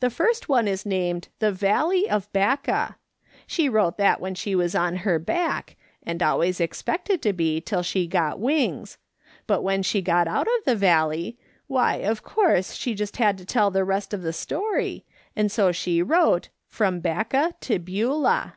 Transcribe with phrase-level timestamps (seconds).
[0.00, 2.96] The first one is named The, Valley of Baca.
[3.46, 7.82] She wrote that when she was on her back, and always expected to be till
[7.82, 8.96] she got wings;
[9.46, 11.36] but when she got out of the valley,
[11.66, 15.04] why, of course, she had to tell the rest of the story,
[15.36, 18.54] and so she wrote Froin Baca to Beidah."